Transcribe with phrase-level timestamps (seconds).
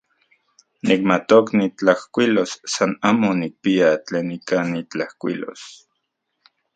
[0.87, 5.61] Nikmatok nitlajkuilos, san amo nikpia tlen ika nitlajkuilos.